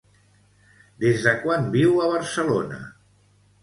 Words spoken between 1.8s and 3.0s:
a Barcelona?